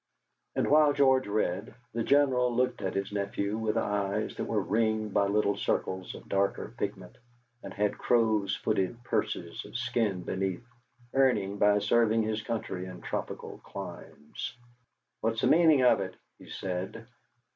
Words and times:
And 0.55 0.67
while 0.67 0.93
George 0.93 1.27
read 1.27 1.75
the 1.93 2.01
General 2.03 2.51
looked 2.51 2.81
at 2.81 2.95
his 2.95 3.11
nephew 3.11 3.55
with 3.55 3.77
eyes 3.77 4.33
that 4.35 4.45
were 4.45 4.59
ringed 4.63 5.13
by 5.13 5.27
little 5.27 5.55
circles 5.55 6.15
of 6.15 6.27
darker 6.27 6.73
pigment, 6.75 7.19
and 7.61 7.71
had 7.71 7.99
crow's 7.99 8.55
footed 8.55 9.03
purses 9.03 9.63
of 9.63 9.77
skin 9.77 10.23
beneath, 10.23 10.65
earned 11.13 11.59
by 11.59 11.77
serving 11.77 12.23
his 12.23 12.41
country 12.41 12.85
in 12.87 13.01
tropical 13.01 13.59
climes. 13.59 14.57
"What's 15.19 15.41
the 15.41 15.45
meaning 15.45 15.83
of 15.83 15.99
it?" 16.01 16.15
he 16.39 16.49
said. 16.49 17.05